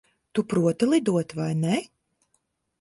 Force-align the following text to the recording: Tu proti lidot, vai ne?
Tu 0.37 0.43
proti 0.53 0.89
lidot, 0.95 1.37
vai 1.41 1.53
ne? 1.61 1.77